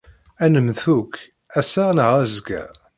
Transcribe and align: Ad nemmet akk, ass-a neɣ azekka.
Ad 0.43 0.49
nemmet 0.53 0.79
akk, 0.97 1.13
ass-a 1.59 1.85
neɣ 1.95 2.11
azekka. 2.21 2.63